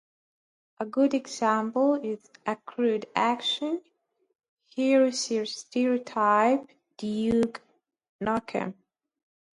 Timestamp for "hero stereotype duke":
4.65-7.61